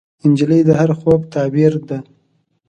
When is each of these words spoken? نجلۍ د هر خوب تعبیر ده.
نجلۍ 0.29 0.61
د 0.67 0.71
هر 0.79 0.89
خوب 0.99 1.21
تعبیر 1.33 1.73
ده. 1.87 1.97